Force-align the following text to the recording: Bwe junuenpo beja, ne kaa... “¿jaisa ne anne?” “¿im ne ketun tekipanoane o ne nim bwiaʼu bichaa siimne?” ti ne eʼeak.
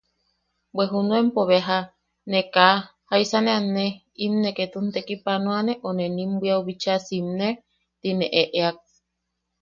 Bwe 0.73 0.85
junuenpo 0.91 1.41
beja, 1.49 1.79
ne 2.31 2.41
kaa... 2.53 2.75
“¿jaisa 3.09 3.37
ne 3.45 3.51
anne?” 3.59 3.85
“¿im 4.25 4.33
ne 4.41 4.49
ketun 4.57 4.85
tekipanoane 4.93 5.73
o 5.87 5.89
ne 5.97 6.05
nim 6.17 6.31
bwiaʼu 6.41 6.61
bichaa 6.67 6.99
siimne?” 7.05 7.47
ti 7.99 8.09
ne 8.17 8.27
eʼeak. 8.41 8.77